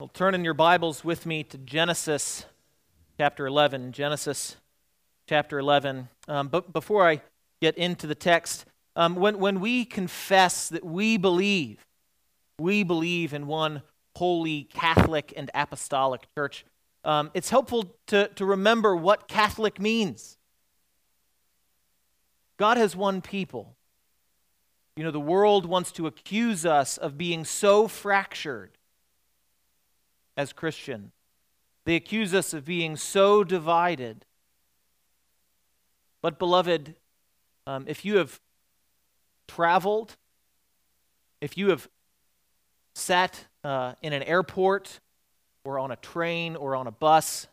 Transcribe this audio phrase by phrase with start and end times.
[0.00, 2.46] Well, turn in your Bibles with me to Genesis
[3.18, 3.92] chapter 11.
[3.92, 4.56] Genesis
[5.28, 6.08] chapter 11.
[6.26, 7.20] Um, but before I
[7.60, 8.64] get into the text,
[8.96, 11.84] um, when, when we confess that we believe,
[12.58, 13.82] we believe in one
[14.16, 16.64] holy Catholic and apostolic church,
[17.04, 20.38] um, it's helpful to, to remember what Catholic means.
[22.56, 23.76] God has one people.
[24.96, 28.78] You know, the world wants to accuse us of being so fractured
[30.36, 31.12] as Christian.
[31.84, 34.24] They accuse us of being so divided.
[36.22, 36.94] But, beloved,
[37.66, 38.40] um, if you have
[39.48, 40.16] traveled,
[41.40, 41.88] if you have
[42.94, 45.00] sat uh, in an airport
[45.64, 47.46] or on a train or on a bus,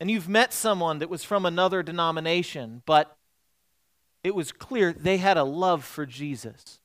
[0.00, 3.16] and you've met someone that was from another denomination, but
[4.24, 6.80] it was clear they had a love for Jesus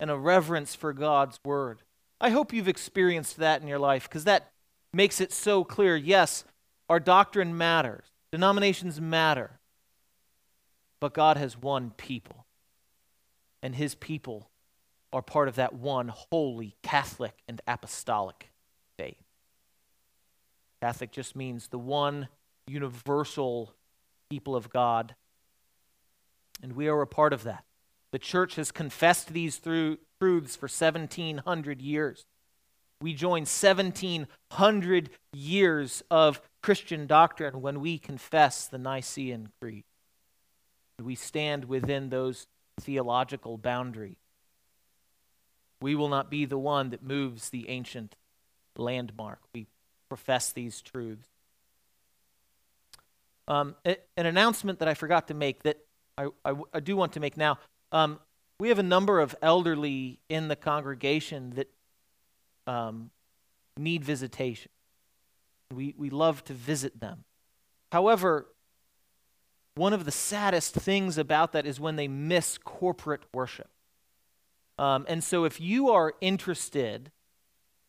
[0.00, 1.82] and a reverence for God's word.
[2.20, 4.50] I hope you've experienced that in your life because that
[4.92, 5.96] makes it so clear.
[5.96, 6.44] Yes,
[6.88, 9.60] our doctrine matters, denominations matter,
[11.00, 12.46] but God has one people,
[13.62, 14.50] and his people
[15.12, 18.50] are part of that one holy Catholic and apostolic
[18.96, 19.22] faith.
[20.82, 22.28] Catholic just means the one
[22.66, 23.74] universal
[24.28, 25.14] people of God,
[26.62, 27.64] and we are a part of that.
[28.10, 32.24] The church has confessed these through truths for 1700 years.
[33.00, 39.84] We join 1700 years of Christian doctrine when we confess the Nicene Creed.
[41.00, 42.48] We stand within those
[42.80, 44.16] theological boundaries.
[45.80, 48.16] We will not be the one that moves the ancient
[48.76, 49.38] landmark.
[49.54, 49.68] We
[50.08, 51.28] profess these truths.
[53.46, 55.78] Um, an announcement that I forgot to make that
[56.18, 57.58] I, I, I do want to make now.
[57.92, 58.18] Um,
[58.60, 61.70] we have a number of elderly in the congregation that
[62.66, 63.10] um,
[63.76, 64.70] need visitation.
[65.72, 67.24] We, we love to visit them.
[67.92, 68.46] However,
[69.74, 73.68] one of the saddest things about that is when they miss corporate worship.
[74.76, 77.10] Um, and so, if you are interested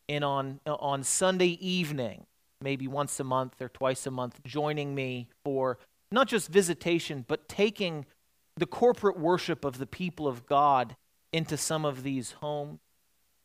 [0.08, 2.26] in on, on Sunday evening,
[2.60, 5.78] maybe once a month or twice a month, joining me for
[6.10, 8.06] not just visitation, but taking
[8.60, 10.94] the corporate worship of the people of God
[11.32, 12.78] into some of these homes.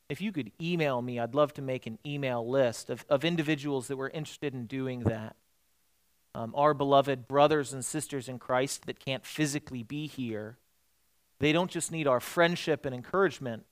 [0.09, 3.87] If you could email me, I'd love to make an email list of, of individuals
[3.87, 5.37] that were interested in doing that.
[6.35, 10.57] Um, our beloved brothers and sisters in Christ that can't physically be here,
[11.39, 13.63] they don't just need our friendship and encouragement,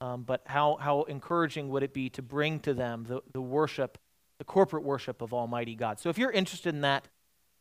[0.00, 3.98] um, but how, how encouraging would it be to bring to them the, the worship,
[4.38, 6.00] the corporate worship of Almighty God?
[6.00, 7.08] So if you're interested in that,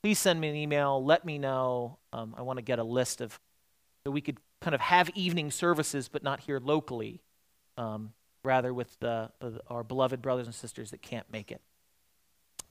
[0.01, 1.03] please send me an email.
[1.03, 1.97] Let me know.
[2.11, 3.39] Um, I want to get a list of
[4.03, 7.21] so we could kind of have evening services, but not here locally,
[7.77, 8.13] um,
[8.43, 9.29] rather with the,
[9.67, 11.61] our beloved brothers and sisters that can't make it.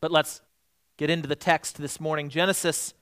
[0.00, 0.40] But let's
[0.96, 2.28] get into the text this morning.
[2.30, 2.94] Genesis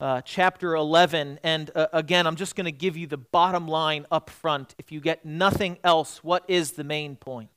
[0.00, 1.40] uh, chapter 11.
[1.42, 4.74] And uh, again, I'm just going to give you the bottom line up front.
[4.78, 7.50] If you get nothing else, what is the main point?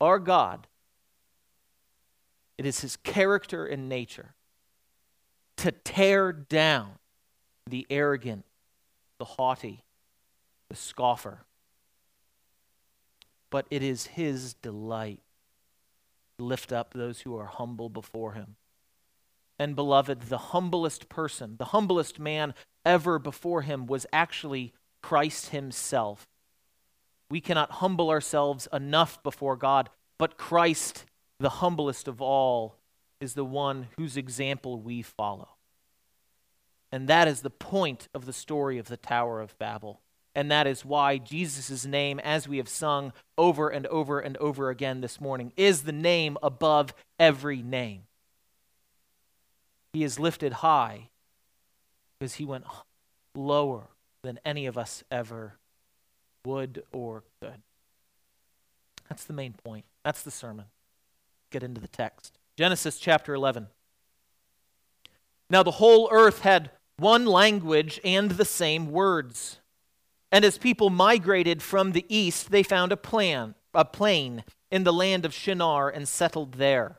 [0.00, 0.66] Our God
[2.58, 4.34] it is his character and nature
[5.56, 6.92] to tear down
[7.68, 8.44] the arrogant,
[9.18, 9.84] the haughty,
[10.68, 11.40] the scoffer.
[13.50, 15.20] But it is his delight
[16.38, 18.56] to lift up those who are humble before him.
[19.58, 26.26] And beloved, the humblest person, the humblest man ever before him was actually Christ himself.
[27.30, 29.88] We cannot humble ourselves enough before God,
[30.18, 31.06] but Christ
[31.38, 32.76] the humblest of all
[33.20, 35.48] is the one whose example we follow.
[36.92, 40.00] And that is the point of the story of the Tower of Babel.
[40.34, 44.70] And that is why Jesus' name, as we have sung over and over and over
[44.70, 48.02] again this morning, is the name above every name.
[49.92, 51.08] He is lifted high
[52.18, 52.64] because he went
[53.34, 53.88] lower
[54.22, 55.54] than any of us ever
[56.44, 57.62] would or could.
[59.08, 59.86] That's the main point.
[60.04, 60.66] That's the sermon
[61.56, 62.38] get into the text.
[62.58, 63.68] Genesis chapter 11.
[65.48, 69.58] Now the whole earth had one language and the same words.
[70.30, 74.92] And as people migrated from the east, they found a plan, a plain in the
[74.92, 76.98] land of Shinar and settled there.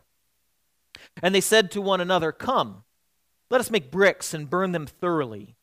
[1.21, 2.83] And they said to one another, Come,
[3.51, 5.55] let us make bricks and burn them thoroughly.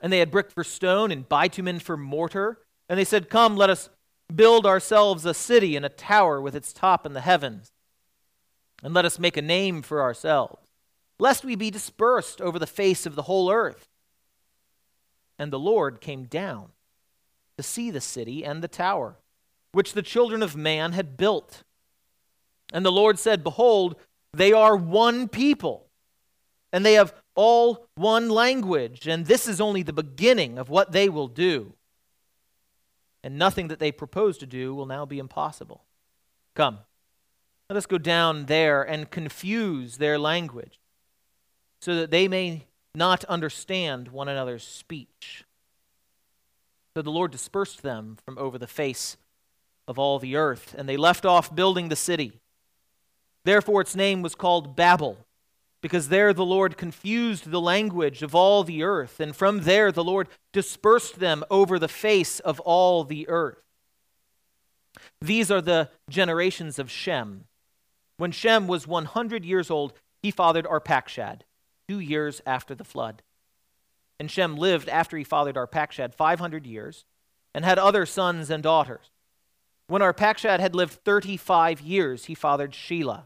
[0.00, 2.60] And they had brick for stone and bitumen for mortar.
[2.88, 3.90] And they said, Come, let us
[4.34, 7.72] build ourselves a city and a tower with its top in the heavens
[8.82, 10.66] and let us make a name for ourselves,
[11.18, 13.88] lest we be dispersed over the face of the whole earth.
[15.38, 16.70] And the Lord came down
[17.56, 19.16] to see the city and the tower.
[19.72, 21.62] which the children of man had built.
[22.72, 23.96] And the Lord said, Behold,
[24.32, 25.86] they are one people,
[26.72, 31.08] and they have all one language, and this is only the beginning of what they
[31.08, 31.74] will do.
[33.22, 35.84] And nothing that they propose to do will now be impossible.
[36.54, 36.78] Come,
[37.70, 40.80] let us go down there and confuse their language,
[41.80, 45.44] so that they may not understand one another's speech.
[46.96, 49.16] So the Lord dispersed them from over the face
[49.86, 52.40] of all the earth, and they left off building the city.
[53.44, 55.18] Therefore, its name was called Babel,
[55.80, 60.02] because there the Lord confused the language of all the earth, and from there the
[60.02, 63.62] Lord dispersed them over the face of all the earth.
[65.20, 67.44] These are the generations of Shem.
[68.20, 71.40] When Shem was 100 years old, he fathered Arpachshad,
[71.88, 73.22] two years after the flood.
[74.18, 77.06] And Shem lived after he fathered Arpachshad 500 years
[77.54, 79.10] and had other sons and daughters.
[79.86, 83.22] When Arpachshad had lived 35 years, he fathered Shelah.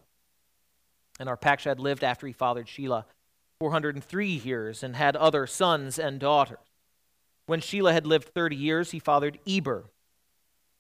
[1.19, 3.05] And Arpachshad lived after he fathered Shelah
[3.59, 6.71] 403 years and had other sons and daughters.
[7.47, 9.87] When Shelah had lived 30 years, he fathered Eber.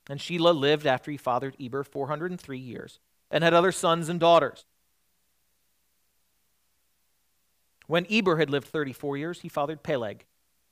[0.08, 3.00] And Shelah lived after he fathered Eber 403 years
[3.34, 4.64] and had other sons and daughters.
[7.88, 10.24] When Eber had lived 34 years, he fathered Peleg.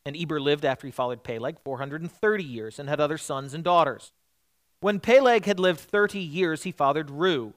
[0.07, 4.13] And Eber lived after he fathered Peleg 430 years and had other sons and daughters.
[4.79, 7.55] When Peleg had lived 30 years, he fathered Reu.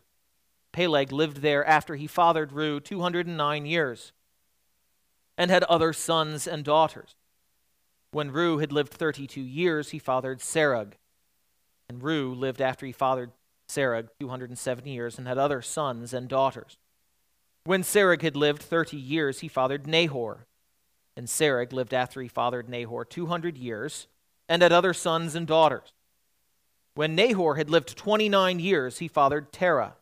[0.72, 4.12] Peleg lived there after he fathered Reu 209 years
[5.38, 7.14] and had other sons and daughters.
[8.10, 10.94] When Reu had lived 32 years, he fathered Serug.
[11.88, 13.32] And Reu lived after he fathered
[13.70, 16.78] Serug 207 years and had other sons and daughters.
[17.64, 20.46] When Serug had lived 30 years, he fathered Nahor.
[21.18, 24.08] And Serug lived after he fathered Nahor 200 years
[24.48, 25.94] and had other sons and daughters.
[26.94, 29.96] When Nahor had lived 29 years, he fathered Terah.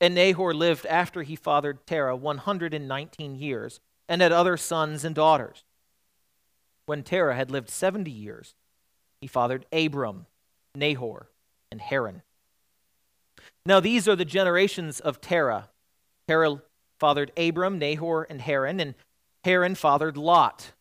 [0.00, 5.64] And Nahor lived after he fathered Terah 119 years and had other sons and daughters.
[6.86, 8.54] When Terah had lived 70 years,
[9.20, 10.26] he fathered Abram,
[10.74, 11.28] Nahor,
[11.70, 12.22] and Haran.
[13.66, 15.68] Now these are the generations of Terah.
[16.26, 16.62] Terah
[16.98, 18.94] fathered Abram, Nahor, and Haran, and
[19.44, 20.72] Haran fathered Lot.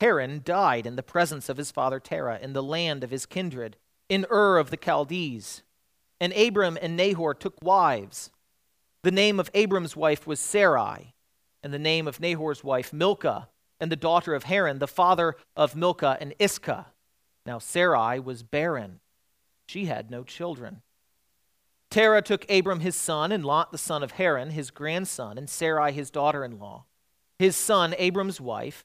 [0.00, 3.76] Haran died in the presence of his father Terah in the land of his kindred,
[4.08, 5.62] in Ur of the Chaldees.
[6.20, 8.30] And Abram and Nahor took wives.
[9.02, 11.14] The name of Abram's wife was Sarai,
[11.62, 13.48] and the name of Nahor's wife Milcah,
[13.80, 16.86] and the daughter of Haran, the father of Milcah and Iscah.
[17.46, 19.00] Now Sarai was barren.
[19.66, 20.82] She had no children.
[21.90, 25.92] Terah took Abram his son, and Lot the son of Haran, his grandson, and Sarai
[25.92, 26.84] his daughter in law,
[27.38, 28.84] his son Abram's wife,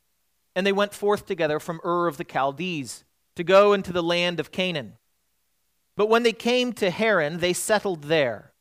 [0.56, 3.04] and they went forth together from Ur of the Chaldees
[3.36, 4.94] to go into the land of Canaan.
[5.96, 8.54] But when they came to Haran, they settled there.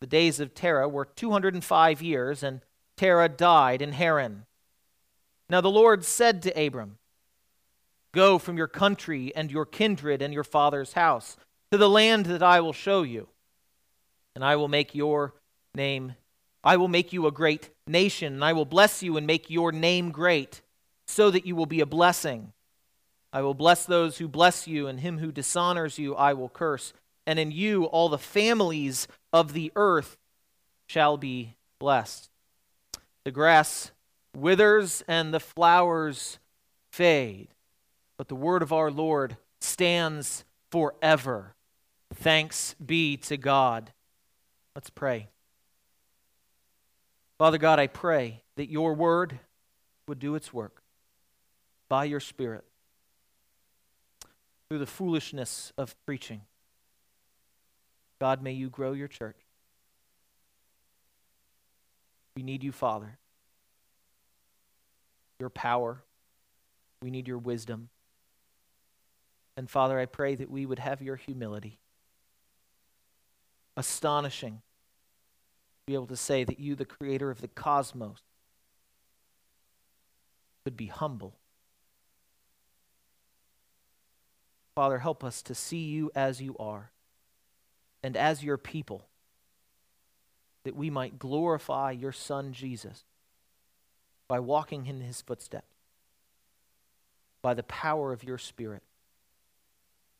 [0.00, 2.60] The days of Terah were 205 years, and
[2.96, 4.46] Terah died in Haran.
[5.48, 6.98] Now the Lord said to Abram,
[8.12, 11.36] Go from your country and your kindred and your father's house
[11.70, 13.28] to the land that I will show you
[14.34, 15.34] and I will make your
[15.74, 16.14] name,
[16.62, 19.72] I will make you a great nation, and I will bless you and make your
[19.72, 20.62] name great,
[21.06, 22.52] so that you will be a blessing.
[23.32, 26.92] I will bless those who bless you, and him who dishonors you I will curse.
[27.26, 30.16] And in you all the families of the earth
[30.86, 32.28] shall be blessed.
[33.24, 33.90] The grass
[34.36, 36.38] withers and the flowers
[36.92, 37.48] fade,
[38.18, 41.54] but the word of our Lord stands forever.
[42.14, 43.93] Thanks be to God.
[44.74, 45.28] Let's pray.
[47.38, 49.38] Father God, I pray that your word
[50.08, 50.82] would do its work
[51.88, 52.64] by your Spirit
[54.68, 56.42] through the foolishness of preaching.
[58.20, 59.36] God, may you grow your church.
[62.36, 63.18] We need you, Father.
[65.38, 66.02] Your power.
[67.02, 67.90] We need your wisdom.
[69.56, 71.78] And Father, I pray that we would have your humility
[73.76, 78.22] astonishing to be able to say that you, the creator of the cosmos,
[80.64, 81.34] could be humble.
[84.74, 86.90] Father, help us to see you as you are
[88.02, 89.06] and as your people,
[90.64, 93.04] that we might glorify your Son Jesus
[94.26, 95.76] by walking in his footsteps,
[97.40, 98.82] by the power of your Spirit,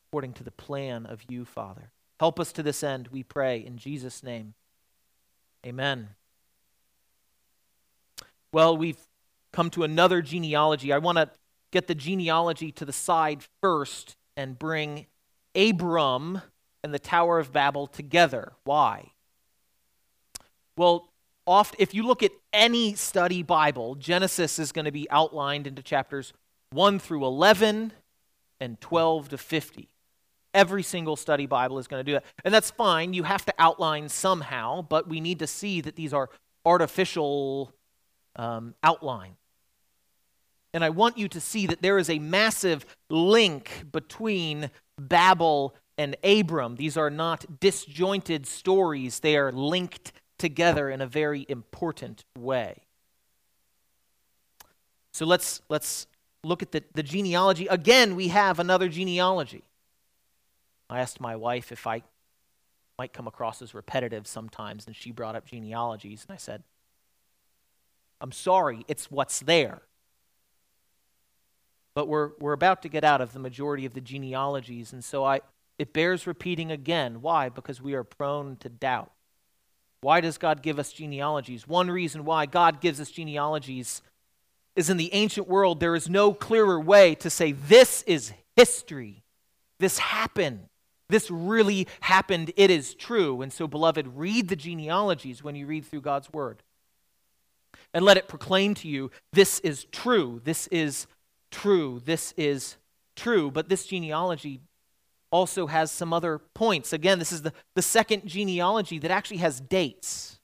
[0.07, 1.91] according to the plan of you, Father.
[2.19, 4.53] Help us to this end, we pray, in Jesus' name.
[5.65, 6.09] Amen.
[8.51, 8.99] Well, we've
[9.51, 10.93] come to another genealogy.
[10.93, 11.29] I want to
[11.71, 15.07] get the genealogy to the side first and bring
[15.55, 16.41] Abram
[16.83, 18.53] and the Tower of Babel together.
[18.63, 19.11] Why?
[20.77, 21.11] Well,
[21.45, 25.81] oft if you look at any study Bible, Genesis is going to be outlined into
[25.81, 26.31] chapters
[26.71, 27.93] 1 through 11
[28.59, 29.89] and 12 to 50.
[30.55, 32.25] Every single study Bible is going to do that.
[32.43, 33.13] And that's fine.
[33.13, 36.29] You have to outline somehow, but we need to see that these are
[36.65, 37.73] artificial
[38.37, 39.35] um, outlines.
[40.73, 46.15] And I want you to see that there is a massive link between Babel and
[46.23, 46.75] Abram.
[46.75, 52.83] These are not disjointed stories, they are linked together in a very important way.
[55.13, 56.07] So let's, let's
[56.43, 57.67] look at the, the genealogy.
[57.67, 59.63] Again, we have another genealogy.
[60.89, 62.03] I asked my wife if I
[62.97, 66.63] might come across as repetitive sometimes, and she brought up genealogies, and I said,
[68.21, 69.81] I'm sorry, it's what's there.
[71.93, 75.23] But we're, we're about to get out of the majority of the genealogies, and so
[75.23, 75.41] I,
[75.77, 77.21] it bears repeating again.
[77.21, 77.49] Why?
[77.49, 79.11] Because we are prone to doubt.
[80.01, 81.67] Why does God give us genealogies?
[81.67, 84.01] One reason why God gives us genealogies
[84.75, 89.23] is in the ancient world, there is no clearer way to say, this is history.
[89.79, 90.67] This happened.
[91.09, 92.51] This really happened.
[92.55, 93.41] It is true.
[93.41, 96.63] And so, beloved, read the genealogies when you read through God's word.
[97.93, 100.41] And let it proclaim to you, this is true.
[100.43, 101.07] This is
[101.51, 102.01] true.
[102.03, 102.77] This is
[103.15, 103.51] true.
[103.51, 104.61] But this genealogy
[105.31, 106.93] also has some other points.
[106.93, 110.39] Again, this is the, the second genealogy that actually has dates.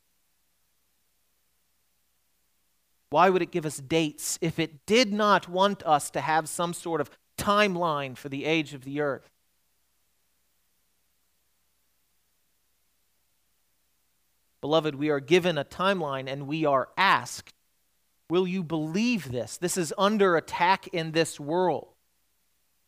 [3.09, 6.73] Why would it give us dates if it did not want us to have some
[6.73, 9.30] sort of timeline for the age of the earth?
[14.61, 17.53] Beloved, we are given a timeline and we are asked
[18.29, 19.57] Will you believe this?
[19.57, 21.89] This is under attack in this world.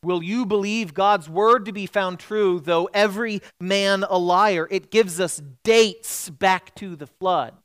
[0.02, 4.70] Will you believe God's word to be found true, though every man a liar?
[4.72, 7.56] It gives us dates back to the flood.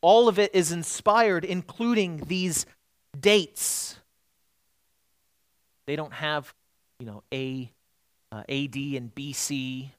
[0.00, 2.66] All of it is inspired, including these
[3.18, 3.98] dates.
[5.86, 6.54] They don't have,
[7.00, 7.72] you know, A,
[8.30, 9.90] uh, AD and BC.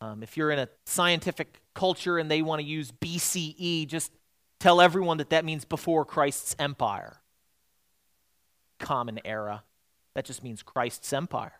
[0.00, 4.12] Um, if you're in a scientific culture and they want to use BCE, just
[4.60, 7.22] Tell everyone that that means before Christ's empire.
[8.78, 9.64] Common era.
[10.14, 11.54] That just means Christ's empire.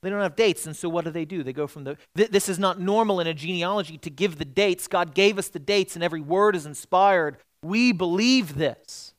[0.00, 1.42] They don't have dates, and so what do they do?
[1.42, 1.96] They go from the.
[2.14, 4.86] Th- this is not normal in a genealogy to give the dates.
[4.86, 7.38] God gave us the dates, and every word is inspired.
[7.62, 9.13] We believe this.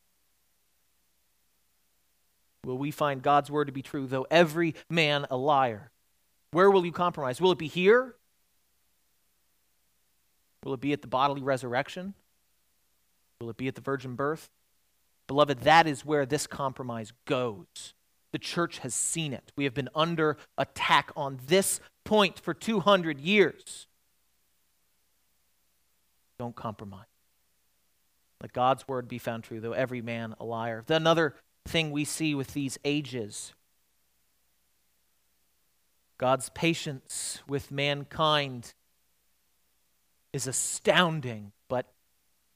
[2.66, 5.92] Will we find God's word to be true, though every man a liar?
[6.52, 7.40] Where will you compromise?
[7.40, 8.16] Will it be here?
[10.64, 12.16] Will it be at the bodily resurrection?
[13.40, 14.50] Will it be at the virgin birth?
[15.28, 17.94] Beloved, that is where this compromise goes.
[18.32, 19.52] The church has seen it.
[19.56, 23.86] We have been under attack on this point for 200 years.
[26.40, 27.06] Don't compromise.
[28.42, 30.84] Let God's word be found true, though every man a liar.
[30.90, 33.54] Another thing we see with these ages
[36.18, 38.74] God's patience with mankind
[40.32, 41.88] is astounding, but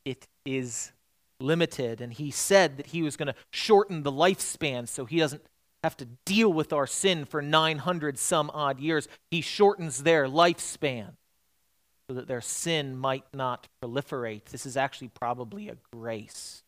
[0.06, 0.92] it is
[1.40, 2.02] limited.
[2.02, 5.44] And he said that he was going to shorten the lifespan so he doesn't
[5.84, 9.08] have to deal with our sin for 900 some odd years.
[9.30, 11.14] He shortens their lifespan
[12.08, 14.46] so that their sin might not proliferate.
[14.46, 16.64] This is actually probably a grace.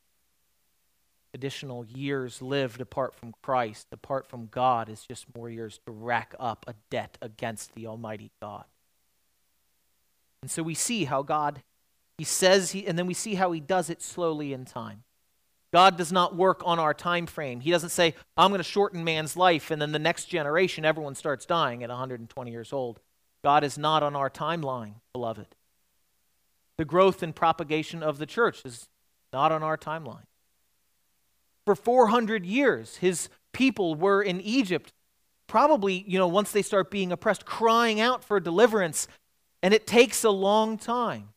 [1.34, 6.36] Additional years lived apart from Christ, apart from God, is just more years to rack
[6.40, 8.66] up a debt against the Almighty God.
[10.42, 11.62] And so we see how God,
[12.18, 15.04] He says, he, and then we see how He does it slowly in time.
[15.72, 17.62] God does not work on our time frame.
[17.62, 21.16] He doesn't say, I'm going to shorten man's life, and then the next generation, everyone
[21.16, 23.00] starts dying at 120 years old.
[23.44, 25.56] God is not on our timeline, beloved.
[26.78, 28.88] The growth and propagation of the church is
[29.32, 30.26] not on our timeline.
[31.65, 34.94] For 400 years, his people were in Egypt,
[35.48, 39.08] probably, you know, once they start being oppressed, crying out for deliverance.
[39.62, 41.30] And it takes a long time.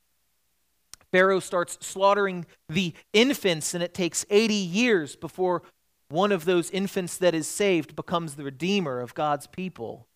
[1.13, 5.63] Pharaoh starts slaughtering the infants, and it takes 80 years before
[6.09, 10.07] one of those infants that is saved becomes the redeemer of God's people.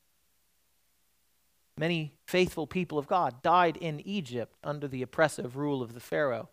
[1.79, 6.49] Many faithful people of God died in Egypt under the oppressive rule of the Pharaoh.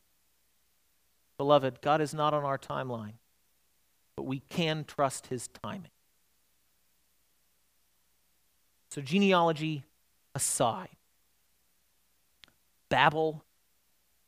[1.38, 3.13] Beloved, God is not on our timeline,
[4.15, 5.91] but we can trust his timing.
[8.89, 9.84] So, genealogy
[10.34, 10.95] aside,
[12.89, 13.43] Babel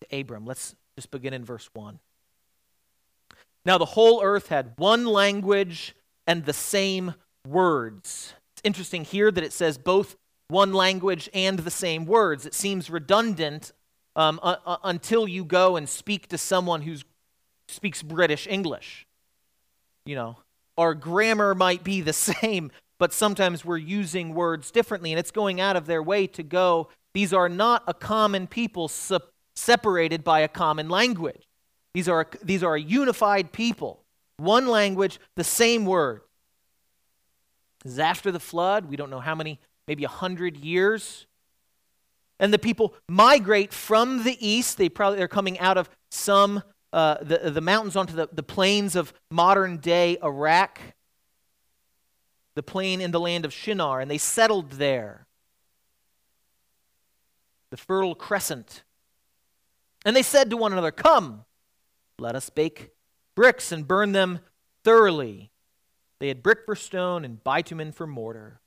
[0.01, 0.46] to Abram.
[0.46, 2.00] Let's just begin in verse 1.
[3.65, 7.13] Now the whole earth had one language and the same
[7.46, 8.34] words.
[8.53, 10.15] It's interesting here that it says both
[10.48, 12.46] one language and the same words.
[12.46, 13.74] It seems redundant
[14.15, 16.96] um, uh, uh, until you go and speak to someone who
[17.67, 19.06] speaks British English.
[20.07, 20.37] You know,
[20.77, 25.59] our grammar might be the same, but sometimes we're using words differently, and it's going
[25.59, 26.87] out of their way to go.
[27.13, 29.19] These are not a common people se-
[29.55, 31.47] separated by a common language.
[31.93, 34.03] These are, these are a unified people.
[34.37, 36.21] One language, the same word.
[37.83, 38.85] Is after the flood.
[38.85, 41.25] We don't know how many, maybe a hundred years.
[42.39, 44.77] And the people migrate from the east.
[44.77, 46.63] They probably they're coming out of some
[46.94, 50.79] uh, the, the mountains onto the, the plains of modern day Iraq,
[52.56, 55.27] the plain in the land of Shinar, and they settled there.
[57.70, 58.84] The Fertile Crescent.
[60.06, 61.44] And they said to one another, Come,
[62.17, 62.91] let us bake
[63.36, 64.39] bricks and burn them
[64.84, 65.51] thoroughly.
[66.20, 68.62] They had brick for stone and bitumen for mortar.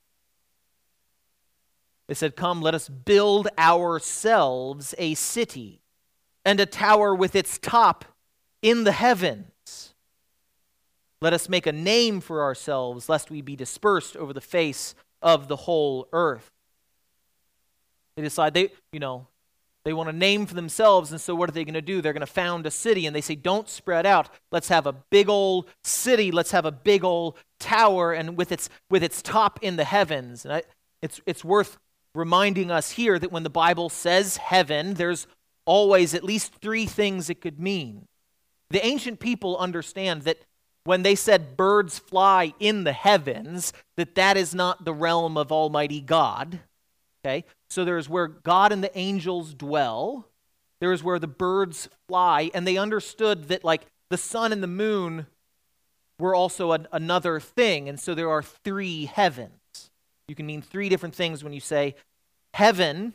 [2.07, 5.81] They said, Come, let us build ourselves a city
[6.45, 8.05] and a tower with its top
[8.61, 9.93] in the heavens.
[11.21, 15.47] Let us make a name for ourselves, lest we be dispersed over the face of
[15.47, 16.49] the whole earth.
[18.15, 19.27] They decide they, you know,
[19.83, 22.01] they want a name for themselves, and so what are they going to do?
[22.01, 24.29] They're going to found a city, and they say, Don't spread out.
[24.51, 26.31] Let's have a big old city.
[26.31, 30.45] Let's have a big old tower, and with its, with its top in the heavens.
[30.45, 30.63] And I,
[31.01, 31.77] it's, it's worth
[32.13, 35.25] reminding us here that when the Bible says heaven, there's
[35.65, 38.07] always at least three things it could mean.
[38.71, 40.39] The ancient people understand that
[40.83, 45.51] when they said birds fly in the heavens, that that is not the realm of
[45.51, 46.59] Almighty God.
[47.23, 47.45] Okay?
[47.69, 50.27] So there is where God and the angels dwell.
[50.79, 52.49] There is where the birds fly.
[52.53, 55.27] And they understood that, like, the sun and the moon
[56.17, 57.87] were also an, another thing.
[57.87, 59.51] And so there are three heavens.
[60.27, 61.95] You can mean three different things when you say
[62.53, 63.13] heaven.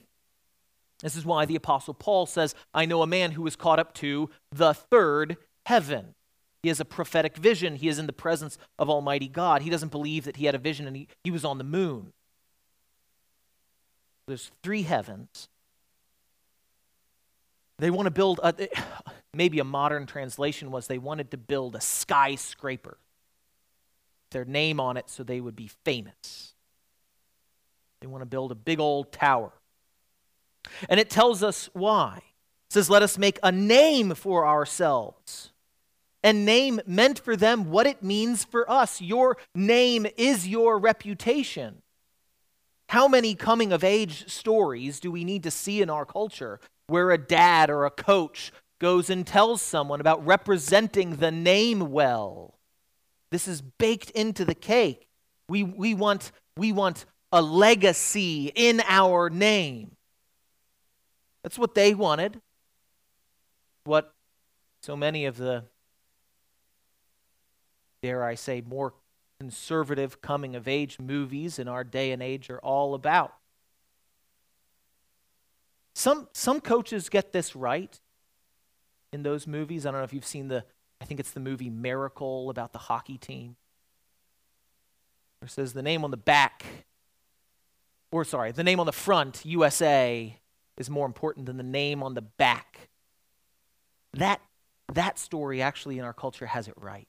[1.02, 3.92] This is why the Apostle Paul says, I know a man who was caught up
[3.94, 6.14] to the third heaven.
[6.62, 7.74] He has a prophetic vision.
[7.76, 9.62] He is in the presence of Almighty God.
[9.62, 12.12] He doesn't believe that he had a vision and he, he was on the moon.
[14.28, 15.48] There's three heavens.
[17.78, 18.54] They want to build, a,
[19.34, 22.98] maybe a modern translation was they wanted to build a skyscraper.
[24.30, 26.54] Their name on it so they would be famous.
[28.00, 29.52] They want to build a big old tower.
[30.88, 32.18] And it tells us why.
[32.18, 35.50] It says, Let us make a name for ourselves.
[36.26, 39.00] And name meant for them what it means for us.
[39.00, 41.82] Your name is your reputation.
[42.88, 46.58] How many coming of age stories do we need to see in our culture
[46.88, 52.58] where a dad or a coach goes and tells someone about representing the name well?
[53.30, 55.06] This is baked into the cake.
[55.48, 59.92] We, we, want, we want a legacy in our name.
[61.44, 62.40] That's what they wanted.
[63.84, 64.12] What
[64.82, 65.62] so many of the,
[68.06, 68.94] dare I say, more
[69.40, 73.34] conservative coming of age movies in our day and age are all about.
[75.92, 77.98] Some, some coaches get this right
[79.12, 79.84] in those movies.
[79.84, 80.64] I don't know if you've seen the,
[81.00, 83.56] I think it's the movie Miracle about the hockey team.
[85.42, 86.64] It says the name on the back,
[88.12, 90.38] or sorry, the name on the front, USA,
[90.76, 92.88] is more important than the name on the back.
[94.14, 94.40] That,
[94.92, 97.08] that story actually in our culture has it right.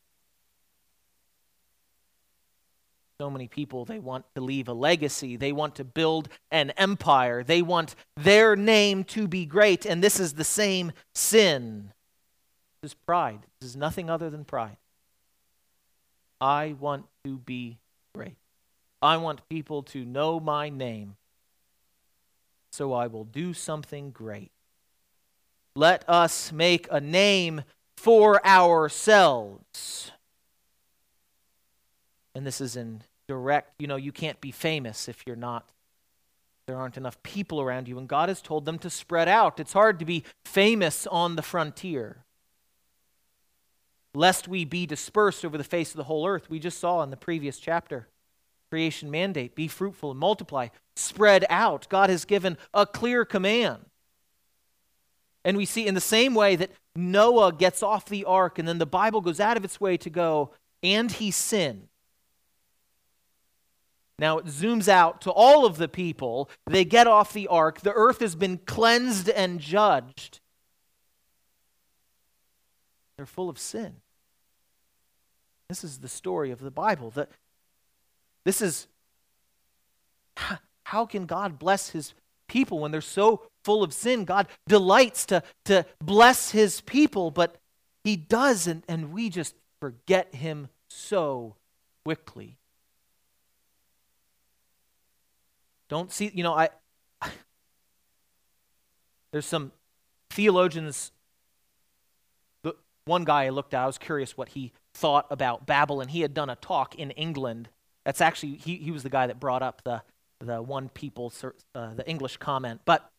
[3.20, 5.38] So many people, they want to leave a legacy.
[5.38, 7.44] They want to build an empire.
[7.44, 9.88] They want their name to be great.
[9.88, 11.94] And this is the same sin.
[12.84, 13.40] This is pride.
[13.60, 14.78] This is nothing other than pride.
[16.40, 17.80] I want to be
[18.14, 18.36] great.
[19.02, 21.16] I want people to know my name.
[22.72, 24.52] So I will do something great.
[25.76, 27.64] Let us make a name
[27.96, 30.12] for ourselves.
[32.38, 35.72] And this is in direct, you know, you can't be famous if you're not,
[36.68, 37.98] there aren't enough people around you.
[37.98, 39.60] And God has told them to spread out.
[39.60, 42.18] It's hard to be famous on the frontier.
[44.14, 46.48] Lest we be dispersed over the face of the whole earth.
[46.48, 48.08] We just saw in the previous chapter
[48.70, 51.90] creation mandate be fruitful and multiply, spread out.
[51.90, 53.84] God has given a clear command.
[55.44, 58.78] And we see in the same way that Noah gets off the ark, and then
[58.78, 60.52] the Bible goes out of its way to go,
[60.84, 61.88] and he sinned.
[64.20, 66.50] Now it zooms out to all of the people.
[66.66, 67.82] They get off the ark.
[67.82, 70.40] The earth has been cleansed and judged.
[73.16, 73.98] They're full of sin.
[75.70, 77.12] This is the story of the Bible.
[77.12, 77.30] That
[78.46, 78.88] this is
[80.84, 82.14] how can God bless his
[82.48, 84.24] people when they're so full of sin?
[84.24, 87.58] God delights to, to bless his people, but
[88.04, 91.56] he doesn't, and we just forget him so
[92.06, 92.58] quickly.
[95.90, 96.70] Don't see, you know, I.
[99.32, 99.72] There's some
[100.30, 101.12] theologians.
[102.64, 106.12] The one guy I looked at, I was curious what he thought about Babel, and
[106.12, 107.70] he had done a talk in England.
[108.06, 110.02] That's actually he, he was the guy that brought up the
[110.40, 111.34] the one people
[111.74, 113.12] uh, the English comment, but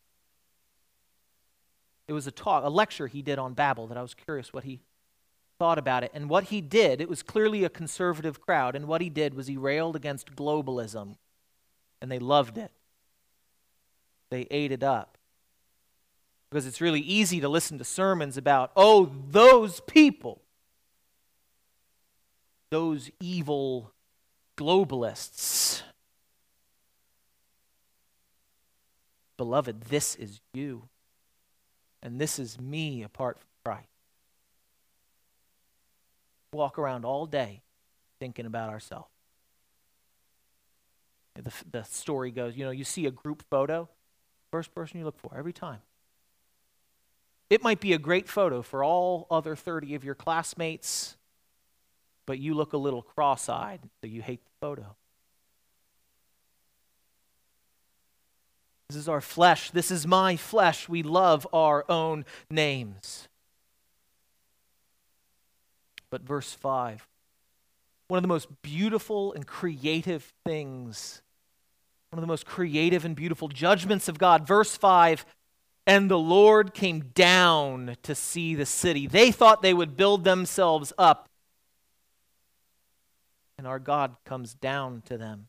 [2.06, 4.64] it was a talk, a lecture he did on Babel that I was curious what
[4.64, 4.80] he
[5.58, 6.10] thought about it.
[6.14, 9.46] And what he did, it was clearly a conservative crowd, and what he did was
[9.46, 11.16] he railed against globalism,
[12.00, 12.70] and they loved it.
[14.30, 15.16] They ate it up.
[16.50, 20.40] Because it's really easy to listen to sermons about, oh, those people,
[22.70, 23.92] those evil
[24.56, 25.82] globalists.
[29.36, 30.88] Beloved, this is you.
[32.02, 33.88] And this is me apart from Christ.
[36.52, 37.62] Walk around all day
[38.18, 39.08] thinking about ourselves.
[41.42, 43.88] The, the story goes, you know, you see a group photo,
[44.50, 45.80] first person you look for every time.
[47.50, 51.16] It might be a great photo for all other 30 of your classmates,
[52.26, 54.96] but you look a little cross eyed, so you hate the photo.
[58.88, 59.70] This is our flesh.
[59.70, 60.88] This is my flesh.
[60.88, 63.28] We love our own names.
[66.10, 67.06] But verse 5
[68.08, 71.20] one of the most beautiful and creative things,
[72.10, 74.46] one of the most creative and beautiful judgments of God.
[74.46, 75.26] Verse 5
[75.86, 79.06] And the Lord came down to see the city.
[79.06, 81.28] They thought they would build themselves up.
[83.58, 85.48] And our God comes down to them.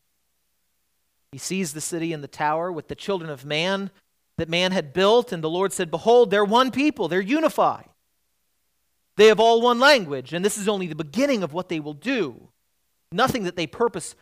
[1.32, 3.90] He sees the city and the tower with the children of man
[4.36, 7.88] that man had built, and the Lord said, Behold, they're one people, they're unified.
[9.16, 11.94] They have all one language, and this is only the beginning of what they will
[11.94, 12.48] do.
[13.12, 14.16] Nothing that they purpose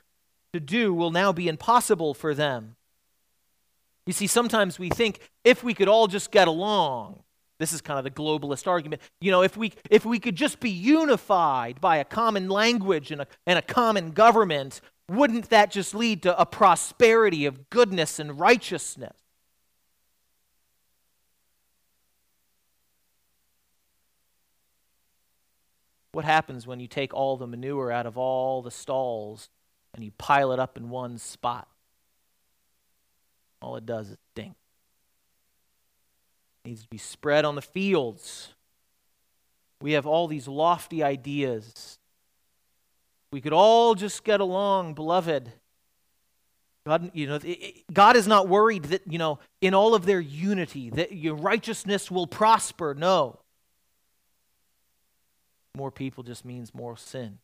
[0.53, 2.77] to do will now be impossible for them.
[4.07, 7.23] You see, sometimes we think if we could all just get along,
[7.59, 9.03] this is kind of the globalist argument.
[9.21, 13.23] You know, if we, if we could just be unified by a common language and
[13.23, 18.39] a, and a common government, wouldn't that just lead to a prosperity of goodness and
[18.39, 19.17] righteousness?
[26.13, 29.51] What happens when you take all the manure out of all the stalls
[29.95, 31.69] and you pile it up in one spot?
[33.61, 34.55] All it does is stink.
[36.65, 38.55] It needs to be spread on the fields.
[39.81, 41.99] We have all these lofty ideas
[43.31, 45.53] we could all just get along, beloved.
[46.87, 47.39] God, you know,
[47.93, 52.11] God is not worried that, you know, in all of their unity, that your righteousness
[52.11, 52.95] will prosper.
[52.95, 53.41] No.
[55.77, 57.39] More people just means more sin.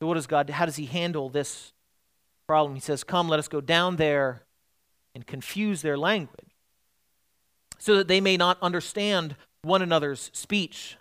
[0.00, 1.72] So what does God how does he handle this
[2.46, 2.74] problem?
[2.74, 4.42] He says, "Come, let us go down there
[5.14, 6.56] and confuse their language,
[7.78, 10.96] so that they may not understand one another's speech."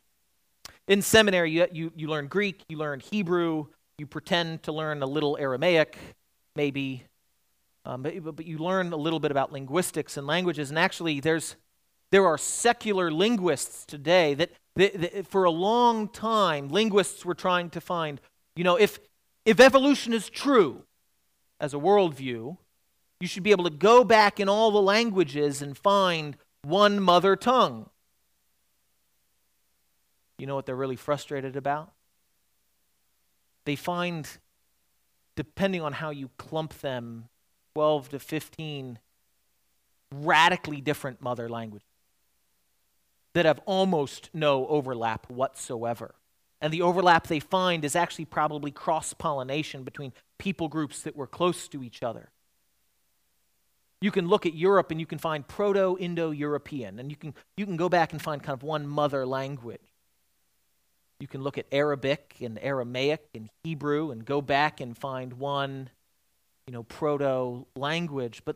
[0.87, 3.67] In seminary, you, you, you learn Greek, you learn Hebrew,
[3.99, 5.97] you pretend to learn a little Aramaic,
[6.55, 7.03] maybe,
[7.85, 10.71] um, but, but you learn a little bit about linguistics and languages.
[10.71, 11.55] And actually, there's,
[12.11, 17.69] there are secular linguists today that, that, that for a long time, linguists were trying
[17.69, 18.19] to find,
[18.55, 18.99] you know, if,
[19.45, 20.83] if evolution is true
[21.59, 22.57] as a worldview,
[23.19, 27.35] you should be able to go back in all the languages and find one mother
[27.35, 27.89] tongue.
[30.37, 31.91] You know what they're really frustrated about?
[33.65, 34.27] They find,
[35.35, 37.27] depending on how you clump them,
[37.75, 38.99] 12 to 15
[40.11, 41.87] radically different mother languages
[43.33, 46.15] that have almost no overlap whatsoever.
[46.61, 51.27] And the overlap they find is actually probably cross pollination between people groups that were
[51.27, 52.31] close to each other.
[54.01, 57.33] You can look at Europe and you can find Proto Indo European, and you can,
[57.57, 59.81] you can go back and find kind of one mother language.
[61.19, 65.89] You can look at Arabic and Aramaic and Hebrew and go back and find one,
[66.65, 68.41] you know, proto language.
[68.45, 68.55] But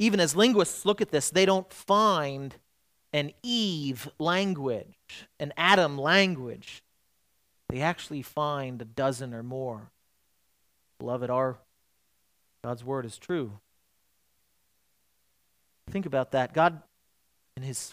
[0.00, 2.56] even as linguists look at this, they don't find
[3.12, 6.82] an Eve language, an Adam language.
[7.70, 9.90] They actually find a dozen or more.
[10.98, 11.58] Beloved, our
[12.64, 13.52] God's word is true.
[15.88, 16.52] Think about that.
[16.52, 16.82] God,
[17.56, 17.92] in his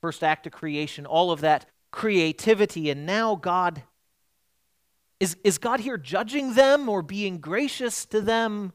[0.00, 2.90] first act of creation, all of that creativity.
[2.90, 3.82] And now God
[5.20, 8.72] is, is God here judging them or being gracious to them?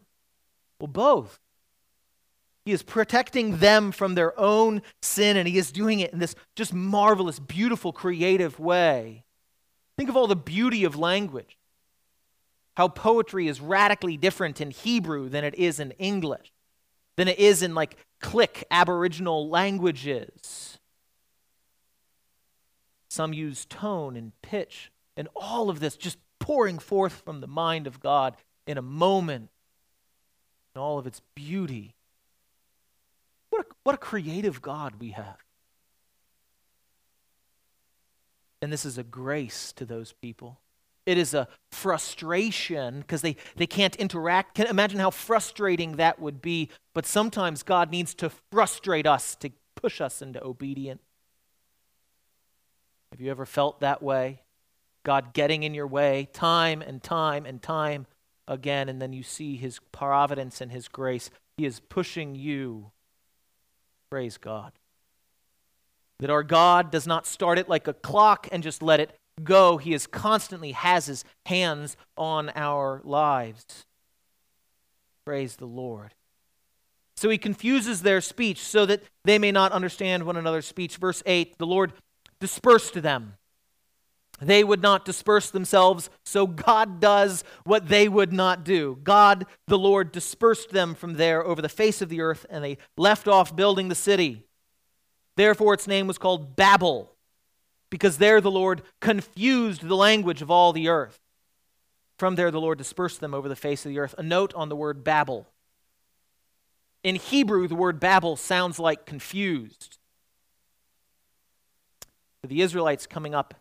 [0.80, 1.40] Well, both.
[2.66, 6.36] He is protecting them from their own sin, and he is doing it in this
[6.56, 9.26] just marvelous, beautiful, creative way.
[10.00, 11.58] Think of all the beauty of language.
[12.78, 16.54] How poetry is radically different in Hebrew than it is in English,
[17.18, 20.80] than it is in like click Aboriginal languages.
[23.10, 27.86] Some use tone and pitch, and all of this just pouring forth from the mind
[27.86, 29.50] of God in a moment,
[30.76, 31.94] in all of its beauty.
[33.50, 35.49] What a, what a creative God we have.
[38.62, 40.60] And this is a grace to those people.
[41.06, 44.56] It is a frustration because they, they can't interact.
[44.56, 46.70] Can imagine how frustrating that would be.
[46.94, 51.02] But sometimes God needs to frustrate us to push us into obedience.
[53.12, 54.44] Have you ever felt that way?
[55.04, 58.06] God getting in your way time and time and time
[58.48, 61.30] again, and then you see his providence and his grace.
[61.58, 62.92] He is pushing you.
[64.10, 64.74] Praise God.
[66.20, 69.78] That our God does not start it like a clock and just let it go.
[69.78, 73.86] He is constantly has his hands on our lives.
[75.26, 76.14] Praise the Lord.
[77.16, 80.98] So he confuses their speech so that they may not understand one another's speech.
[80.98, 81.94] Verse 8 the Lord
[82.40, 83.34] dispersed them
[84.42, 88.98] they would not disperse themselves, so God does what they would not do.
[89.04, 92.78] God, the Lord, dispersed them from there over the face of the earth, and they
[92.98, 94.46] left off building the city.
[95.40, 97.14] Therefore, its name was called Babel,
[97.90, 101.18] because there the Lord confused the language of all the earth.
[102.18, 104.14] From there, the Lord dispersed them over the face of the earth.
[104.18, 105.48] A note on the word Babel.
[107.06, 109.98] In Hebrew, the word Babel sounds like confused.
[112.46, 113.54] The Israelites coming up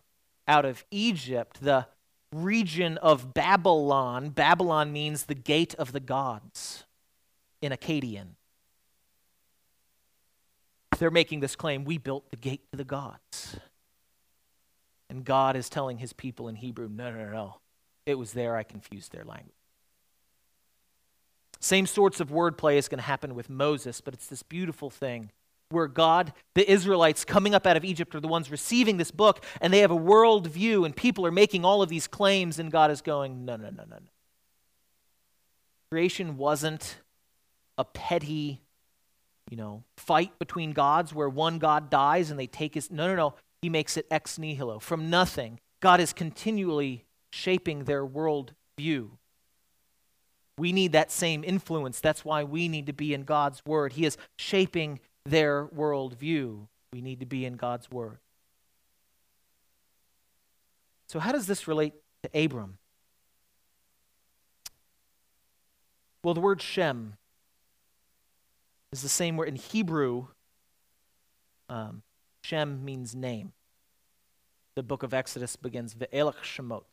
[0.48, 1.86] out of Egypt, the
[2.32, 4.30] region of Babylon.
[4.30, 6.82] Babylon means the gate of the gods
[7.62, 8.30] in Akkadian.
[10.98, 13.56] They're making this claim we built the gate to the gods.
[15.10, 17.54] And God is telling his people in Hebrew, no, no, no, no.
[18.04, 19.54] It was there I confused their language.
[21.60, 25.30] Same sorts of wordplay is going to happen with Moses, but it's this beautiful thing
[25.70, 29.44] where God, the Israelites coming up out of Egypt are the ones receiving this book,
[29.60, 32.70] and they have a world view, and people are making all of these claims, and
[32.70, 34.10] God is going, no, no, no, no, no.
[35.90, 36.98] Creation wasn't
[37.76, 38.62] a petty,
[39.50, 42.90] you know, fight between gods where one God dies and they take his.
[42.90, 43.34] No, no, no.
[43.62, 44.78] He makes it ex nihilo.
[44.78, 49.18] From nothing, God is continually shaping their world view.
[50.58, 52.00] We need that same influence.
[52.00, 53.92] That's why we need to be in God's Word.
[53.92, 56.68] He is shaping their world view.
[56.92, 58.18] We need to be in God's Word.
[61.06, 62.78] So, how does this relate to Abram?
[66.22, 67.14] Well, the word Shem
[68.92, 70.28] is the same word in Hebrew.
[71.68, 72.02] Um,
[72.42, 73.52] Shem means name.
[74.74, 76.84] The book of Exodus begins Ve'elach Shemot.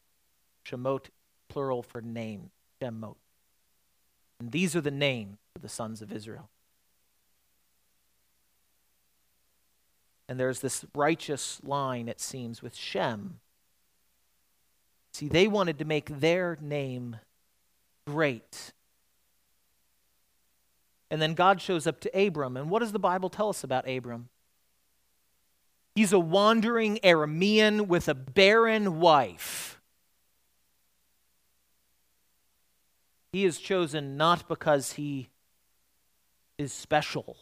[0.65, 1.05] Shemot,
[1.47, 2.49] plural for name.
[2.81, 3.15] Shemot.
[4.39, 6.49] And these are the names of the sons of Israel.
[10.27, 13.39] And there's this righteous line, it seems, with Shem.
[15.13, 17.17] See, they wanted to make their name
[18.05, 18.73] great.
[21.09, 22.57] And then God shows up to Abram.
[22.57, 24.29] And what does the Bible tell us about Abram?
[25.93, 29.79] He's a wandering Aramean with a barren wife.
[33.31, 35.29] He is chosen not because he
[36.57, 37.37] is special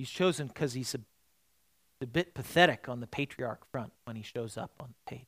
[0.00, 1.00] He's chosen because he's a,
[2.00, 5.26] a bit pathetic on the patriarch front when he shows up on the page.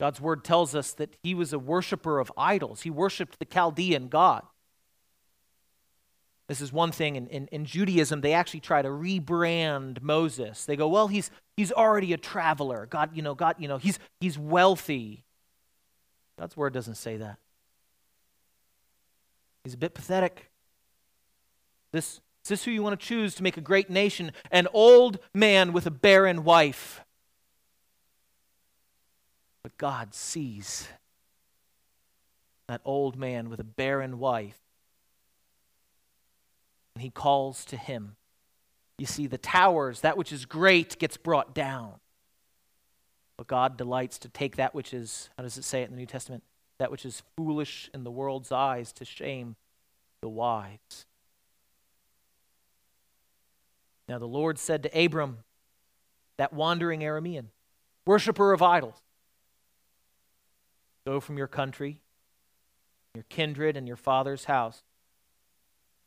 [0.00, 2.80] God's word tells us that he was a worshiper of idols.
[2.80, 4.44] He worshiped the Chaldean God.
[6.48, 10.64] This is one thing in, in, in, Judaism, they actually try to rebrand Moses.
[10.64, 12.86] They go, well, he's he's already a traveler.
[12.90, 15.22] God, you know, God, you know, he's he's wealthy.
[16.38, 17.36] God's word doesn't say that.
[19.62, 20.50] He's a bit pathetic.
[21.92, 24.32] This is this who you want to choose to make a great nation?
[24.50, 27.04] An old man with a barren wife.
[29.62, 30.88] But God sees
[32.66, 34.58] that old man with a barren wife,
[36.94, 38.16] and he calls to him.
[38.98, 41.94] You see, the towers, that which is great, gets brought down.
[43.36, 45.96] But God delights to take that which is, how does it say it in the
[45.96, 46.42] New Testament?
[46.78, 49.56] That which is foolish in the world's eyes to shame
[50.20, 51.06] the wise.
[54.08, 55.38] Now the Lord said to Abram,
[56.36, 57.46] that wandering Aramean,
[58.06, 59.00] worshiper of idols,
[61.06, 62.00] Go from your country,
[63.14, 64.82] your kindred, and your father's house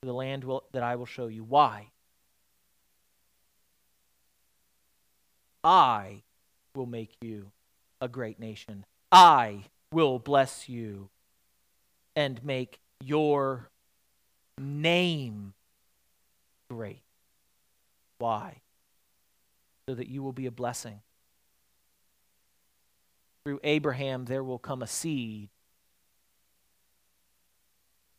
[0.01, 1.43] to the land will, that I will show you.
[1.43, 1.87] Why?
[5.63, 6.23] I
[6.75, 7.51] will make you
[8.01, 8.85] a great nation.
[9.11, 11.09] I will bless you
[12.15, 13.69] and make your
[14.59, 15.53] name
[16.69, 17.03] great.
[18.19, 18.61] Why?
[19.87, 21.01] So that you will be a blessing.
[23.45, 25.49] Through Abraham, there will come a seed.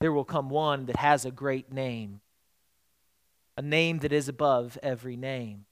[0.00, 2.20] There will come one that has a great name,
[3.56, 5.64] a name that is above every name.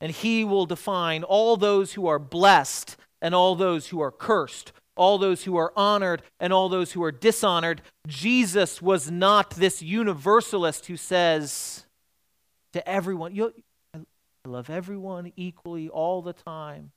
[0.00, 4.72] And he will define all those who are blessed and all those who are cursed,
[4.96, 7.80] all those who are honored and all those who are dishonored.
[8.08, 11.84] Jesus was not this universalist who says
[12.72, 13.38] to everyone,
[13.94, 14.00] I
[14.44, 16.90] love everyone equally all the time.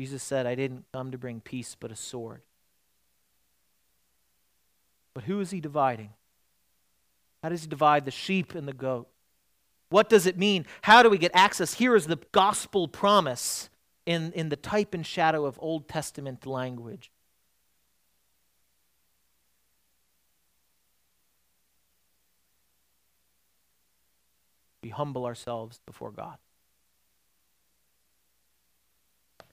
[0.00, 2.40] Jesus said, I didn't come to bring peace but a sword.
[5.12, 6.08] But who is he dividing?
[7.42, 9.08] How does he divide the sheep and the goat?
[9.90, 10.64] What does it mean?
[10.80, 11.74] How do we get access?
[11.74, 13.68] Here is the gospel promise
[14.06, 17.10] in, in the type and shadow of Old Testament language.
[24.82, 26.38] We humble ourselves before God.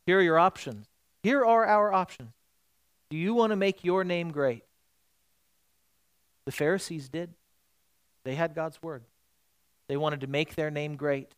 [0.08, 0.88] Here are your options.
[1.22, 2.32] Here are our options.
[3.10, 4.63] Do you want to make your name great?
[6.46, 7.34] The Pharisees did.
[8.24, 9.04] They had God's word.
[9.89, 11.34] They wanted to make their name great.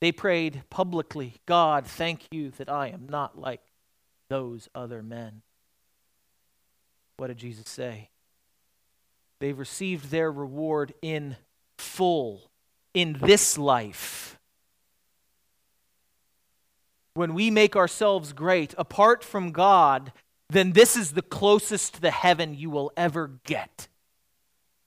[0.00, 3.62] They prayed publicly God, thank you that I am not like
[4.28, 5.40] those other men.
[7.16, 8.10] What did Jesus say?
[9.40, 11.36] They've received their reward in
[11.78, 12.50] full
[12.92, 14.38] in this life.
[17.16, 20.12] When we make ourselves great apart from God,
[20.50, 23.88] then this is the closest to the heaven you will ever get.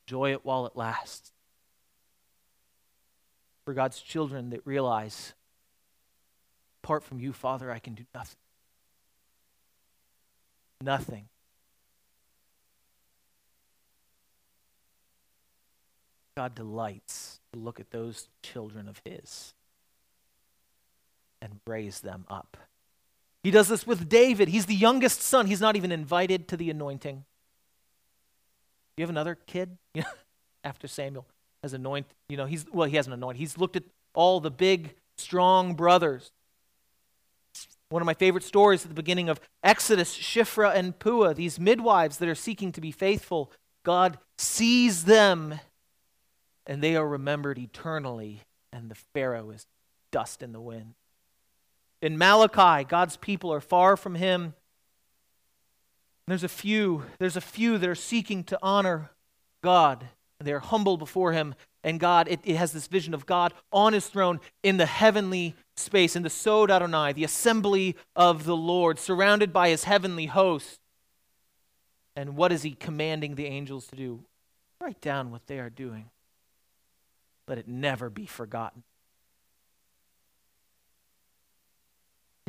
[0.05, 1.31] Enjoy it while it lasts
[3.65, 5.33] for God's children that realize,
[6.83, 8.37] apart from you, Father, I can do nothing.
[10.81, 11.29] Nothing.
[16.37, 19.55] God delights to look at those children of His
[21.41, 22.57] and raise them up.
[23.43, 24.49] He does this with David.
[24.49, 25.47] He's the youngest son.
[25.47, 27.23] He's not even invited to the anointing.
[28.97, 29.77] You have another kid
[30.63, 31.25] after Samuel?
[31.63, 33.39] has anointed, you know, he's, well, he hasn't anointed.
[33.39, 36.31] He's looked at all the big, strong brothers.
[37.89, 42.17] One of my favorite stories at the beginning of Exodus, Shiphrah and Puah, these midwives
[42.17, 43.51] that are seeking to be faithful,
[43.83, 45.59] God sees them
[46.65, 49.65] and they are remembered eternally, and the Pharaoh is
[50.11, 50.93] dust in the wind.
[52.01, 54.53] In Malachi, God's people are far from him.
[56.27, 59.11] There's a few, there's a few that are seeking to honor
[59.63, 60.07] God.
[60.39, 61.55] They're humble before him.
[61.83, 65.55] And God, it, it, has this vision of God on his throne in the heavenly
[65.75, 70.79] space, in the Sod Adonai, the assembly of the Lord, surrounded by his heavenly host.
[72.15, 74.25] And what is he commanding the angels to do?
[74.81, 76.09] Write down what they are doing.
[77.47, 78.83] Let it never be forgotten.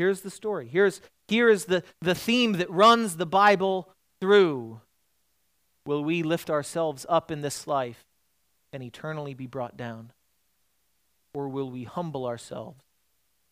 [0.01, 0.67] Here's the story.
[0.67, 3.87] Here's, here is the, the theme that runs the Bible
[4.19, 4.81] through.
[5.85, 8.07] Will we lift ourselves up in this life
[8.73, 10.13] and eternally be brought down?
[11.35, 12.83] Or will we humble ourselves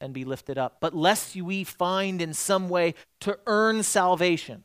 [0.01, 0.79] and be lifted up?
[0.81, 4.65] But lest we find in some way to earn salvation,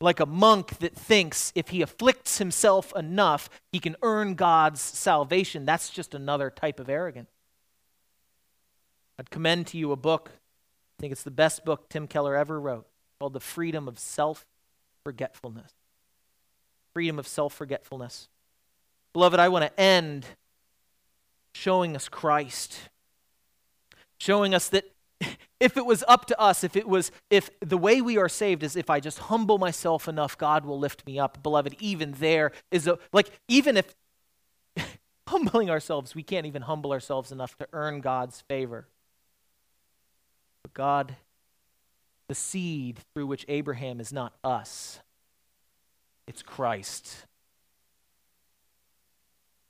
[0.00, 5.64] like a monk that thinks if he afflicts himself enough, he can earn God's salvation.
[5.64, 7.30] That's just another type of arrogance.
[9.18, 12.60] I'd commend to you a book, I think it's the best book Tim Keller ever
[12.60, 12.86] wrote,
[13.18, 14.46] called The Freedom of Self
[15.04, 15.72] forgetfulness.
[16.92, 18.28] Freedom of self forgetfulness.
[19.12, 20.26] Beloved, I want to end
[21.54, 22.90] showing us Christ.
[24.18, 24.84] Showing us that
[25.60, 28.62] if it was up to us, if it was, if the way we are saved
[28.62, 31.42] is if I just humble myself enough, God will lift me up.
[31.42, 33.94] Beloved, even there is a, like, even if
[35.28, 38.88] humbling ourselves, we can't even humble ourselves enough to earn God's favor.
[40.68, 41.16] But God
[42.28, 45.00] the seed through which Abraham is not us,
[46.26, 47.24] it's Christ.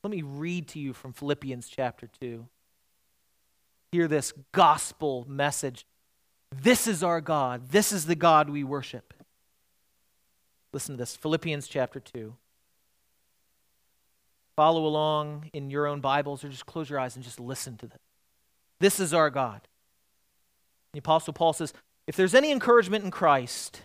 [0.02, 2.46] Let me read to you from Philippians chapter 2.
[3.92, 5.86] Hear this gospel message.
[6.50, 7.68] This is our God.
[7.70, 9.14] This is the God we worship.
[10.72, 12.34] Listen to this Philippians chapter 2.
[14.56, 17.86] follow along in your own Bibles or just close your eyes and just listen to
[17.86, 18.00] them.
[18.80, 19.67] This is our God.
[20.92, 21.72] The Apostle Paul says,
[22.06, 23.82] if there's any encouragement in Christ,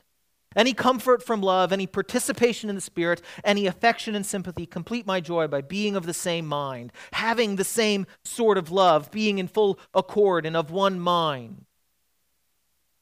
[0.56, 5.20] any comfort from love, any participation in the Spirit, any affection and sympathy, complete my
[5.20, 9.48] joy by being of the same mind, having the same sort of love, being in
[9.48, 11.66] full accord and of one mind.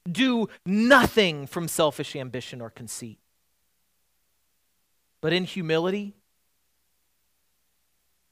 [0.09, 3.19] Do nothing from selfish ambition or conceit,
[5.19, 6.15] but in humility,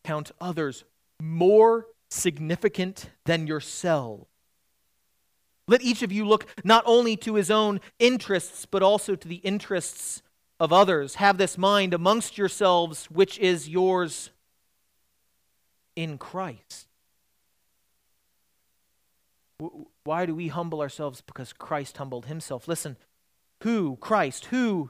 [0.04, 0.86] count others
[1.22, 4.29] more significant than yourselves.
[5.70, 9.36] Let each of you look not only to his own interests, but also to the
[9.36, 10.24] interests
[10.60, 11.16] of others.
[11.16, 14.32] Have this mind amongst yourselves, which is yours
[15.96, 16.88] in Christ.
[20.04, 21.22] Why do we humble ourselves?
[21.22, 22.68] Because Christ humbled himself.
[22.68, 22.98] Listen,
[23.62, 24.90] who, Christ, who,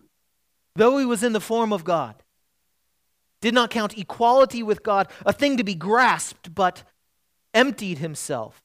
[0.76, 2.16] though he was in the form of God,
[3.42, 6.84] did not count equality with God a thing to be grasped, but
[7.54, 8.62] emptied himself.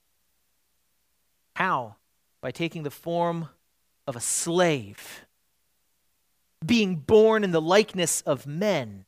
[1.56, 1.96] How?
[2.44, 3.48] By taking the form
[4.06, 5.24] of a slave,
[6.62, 9.06] being born in the likeness of men,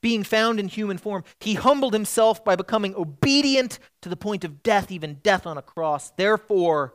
[0.00, 1.24] being found in human form.
[1.40, 5.62] He humbled himself by becoming obedient to the point of death, even death on a
[5.62, 6.12] cross.
[6.16, 6.94] Therefore,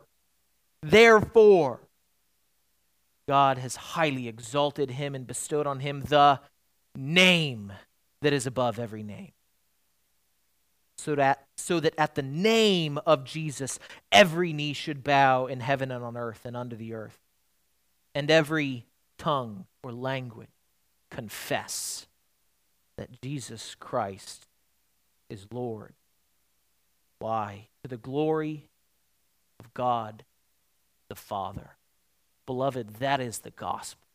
[0.80, 1.80] therefore,
[3.28, 6.40] God has highly exalted him and bestowed on him the
[6.96, 7.70] name
[8.22, 9.32] that is above every name
[11.02, 13.80] so that, so that at the name of Jesus,
[14.12, 17.18] every knee should bow in heaven and on earth and under the earth,
[18.14, 18.86] and every
[19.18, 20.48] tongue or language
[21.10, 22.06] confess
[22.96, 24.46] that Jesus Christ
[25.28, 25.94] is Lord.
[27.18, 27.66] Why?
[27.82, 28.68] To the glory
[29.58, 30.22] of God
[31.08, 31.70] the Father.
[32.46, 34.06] Beloved, that is the gospel.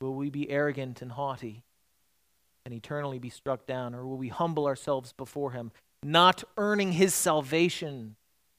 [0.00, 1.65] Will we be arrogant and haughty?
[2.66, 3.94] And eternally be struck down?
[3.94, 5.70] Or will we humble ourselves before Him,
[6.02, 8.16] not earning His salvation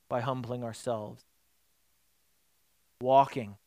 [0.07, 1.25] by humbling ourselves,
[3.01, 3.57] walking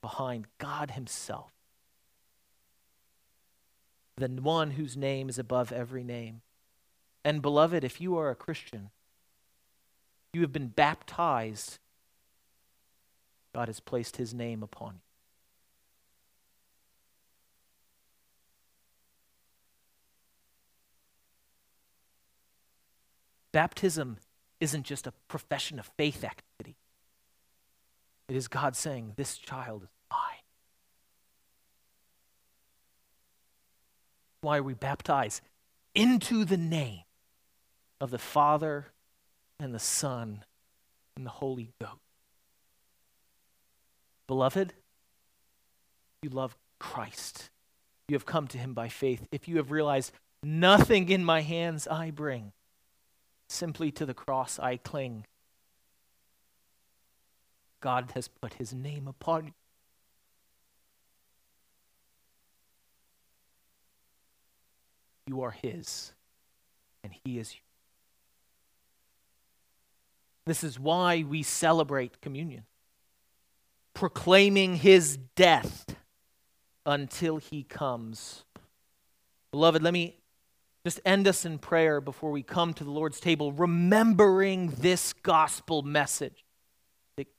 [0.00, 1.50] behind God Himself,
[4.16, 6.42] the one whose name is above every name?
[7.24, 8.90] And beloved, if you are a Christian,
[10.32, 11.80] you have been baptized,
[13.52, 15.11] God has placed His name upon you.
[23.52, 24.18] Baptism
[24.60, 26.76] isn't just a profession of faith activity,
[28.28, 30.18] it is God saying, This child is mine.
[34.40, 35.42] Why we baptized?
[35.94, 37.02] Into the name
[38.00, 38.86] of the Father
[39.60, 40.44] and the Son
[41.16, 41.92] and the Holy Ghost.
[44.26, 44.72] Beloved,
[46.22, 47.50] you love Christ.
[48.08, 49.26] You have come to him by faith.
[49.30, 52.52] If you have realized, nothing in my hands I bring,
[53.52, 55.26] Simply to the cross I cling.
[57.82, 59.52] God has put his name upon you.
[65.26, 66.14] You are his,
[67.04, 67.60] and he is you.
[70.46, 72.64] This is why we celebrate communion,
[73.92, 75.94] proclaiming his death
[76.86, 78.44] until he comes.
[79.50, 80.21] Beloved, let me
[80.84, 85.82] just end us in prayer before we come to the Lord's table, remembering this gospel
[85.82, 86.44] message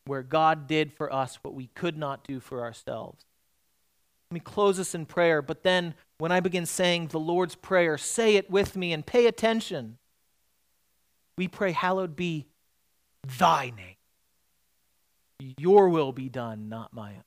[0.06, 3.26] where God did for us what we could not do for ourselves.
[4.32, 7.98] Let me close us in prayer, but then when I begin saying the Lord's Prayer,
[7.98, 9.98] say it with me and pay attention.
[11.38, 12.48] We pray, Hallowed be
[13.38, 13.96] thy name.
[15.58, 17.24] Your will be done, not my own.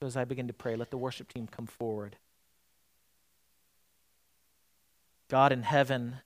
[0.00, 2.16] So as I begin to pray, let the worship team come forward.
[5.32, 6.18] God in heaven,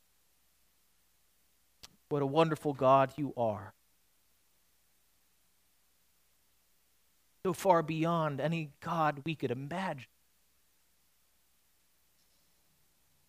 [2.09, 3.73] what a wonderful God you are.
[7.45, 10.09] So far beyond any God we could imagine.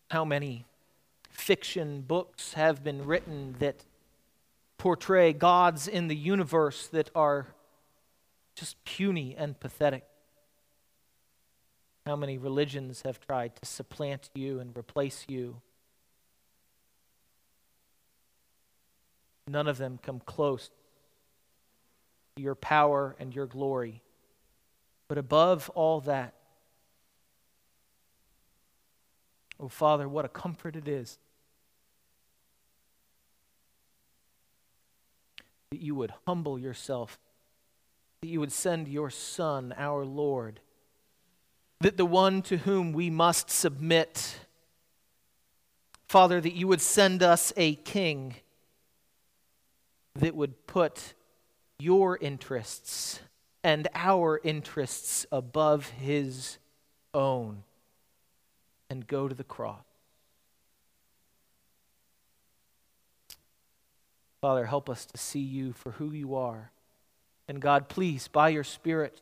[0.09, 0.65] How many
[1.29, 3.85] fiction books have been written that
[4.79, 7.45] portray gods in the universe that are
[8.55, 10.05] just puny and pathetic?
[12.07, 15.61] How many religions have tried to supplant you and replace you?
[19.47, 20.69] None of them come close
[22.35, 24.01] to your power and your glory.
[25.07, 26.33] But above all that,
[29.59, 31.17] oh Father, what a comfort it is
[35.71, 37.17] that you would humble yourself,
[38.21, 40.59] that you would send your Son, our Lord,
[41.81, 44.39] that the one to whom we must submit,
[46.07, 48.35] Father, that you would send us a king
[50.17, 51.13] that would put
[51.79, 53.19] your interests
[53.63, 56.57] and our interests above his
[57.13, 57.63] own
[58.89, 59.83] and go to the cross.
[64.41, 66.71] Father, help us to see you for who you are.
[67.47, 69.21] And God, please, by your Spirit,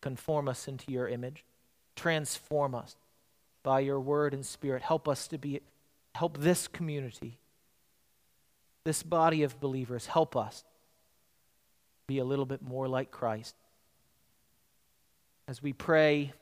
[0.00, 1.44] conform us into your image.
[1.94, 2.96] Transform us
[3.62, 4.82] by your word and spirit.
[4.82, 5.60] Help us to be,
[6.14, 7.38] help this community,
[8.86, 10.64] this body of believers, help us
[12.06, 13.56] be a little bit more like Christ.
[15.48, 16.32] As we pray,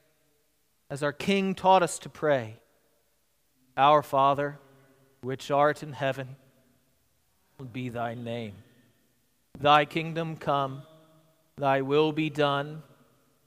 [0.91, 2.57] as our King taught us to pray,
[3.79, 4.59] Our Father,
[5.23, 6.37] which art in heaven,
[7.73, 8.53] be thy name.
[9.59, 10.83] Thy kingdom come,
[11.57, 12.83] thy will be done,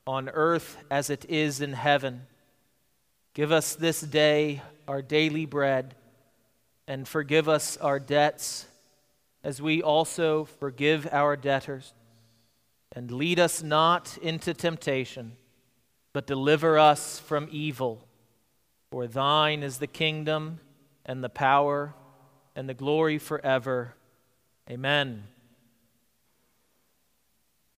[0.08, 2.26] on earth as it is in heaven.
[3.36, 5.94] Give us this day our daily bread,
[6.88, 8.66] and forgive us our debts,
[9.48, 11.94] as we also forgive our debtors.
[12.92, 15.38] And lead us not into temptation,
[16.12, 18.06] but deliver us from evil.
[18.92, 20.60] For thine is the kingdom,
[21.06, 21.94] and the power,
[22.58, 23.96] and the glory forever.
[24.70, 25.24] Amen.